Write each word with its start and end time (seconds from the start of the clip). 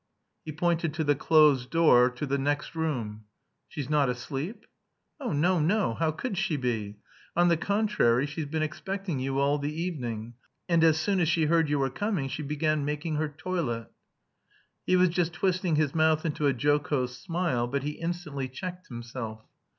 He 0.43 0.51
pointed 0.51 0.95
to 0.95 1.03
the 1.03 1.13
closed 1.13 1.69
door 1.69 2.09
to 2.09 2.25
the 2.25 2.39
next 2.39 2.73
room. 2.73 3.25
"She's 3.67 3.87
not 3.87 4.09
asleep?" 4.09 4.65
"Oh, 5.19 5.31
no, 5.31 5.59
no. 5.59 5.93
How 5.93 6.09
could 6.09 6.39
she 6.39 6.57
be? 6.57 6.97
On 7.35 7.49
the 7.49 7.55
contrary, 7.57 8.25
she's 8.25 8.47
been 8.47 8.63
expecting 8.63 9.19
you 9.19 9.37
all 9.37 9.59
the 9.59 9.71
evening, 9.79 10.33
and 10.67 10.83
as 10.83 10.97
soon 10.99 11.19
as 11.19 11.29
she 11.29 11.45
heard 11.45 11.69
you 11.69 11.77
were 11.77 11.91
coming 11.91 12.29
she 12.29 12.41
began 12.41 12.83
making 12.83 13.17
her 13.17 13.29
toilet." 13.29 13.91
He 14.87 14.95
was 14.95 15.09
just 15.09 15.33
twisting 15.33 15.75
his 15.75 15.93
mouth 15.93 16.25
into 16.25 16.47
a 16.47 16.51
jocose 16.53 17.19
smile, 17.19 17.67
but 17.67 17.83
he 17.83 17.91
instantly 17.91 18.47
checked 18.49 18.87
himself. 18.87 19.45